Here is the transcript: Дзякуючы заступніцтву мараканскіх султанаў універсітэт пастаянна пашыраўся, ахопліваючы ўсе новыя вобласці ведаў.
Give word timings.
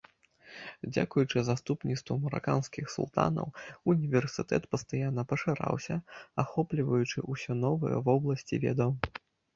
Дзякуючы 0.93 1.41
заступніцтву 1.49 2.15
мараканскіх 2.23 2.85
султанаў 2.95 3.47
універсітэт 3.93 4.63
пастаянна 4.73 5.27
пашыраўся, 5.35 5.99
ахопліваючы 6.45 7.27
ўсе 7.35 7.51
новыя 7.67 8.01
вобласці 8.09 8.55
ведаў. 8.65 8.91